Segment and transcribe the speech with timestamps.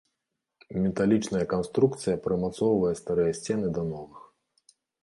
[0.85, 4.29] Металічная канструкцыя прымацоўвае старыя сцены да новых.